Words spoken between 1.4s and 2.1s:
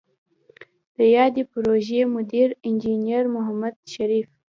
پروژې